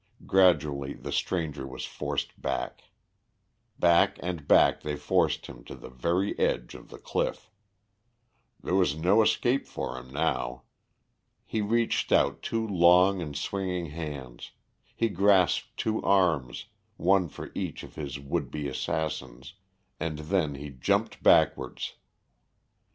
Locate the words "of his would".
17.83-18.49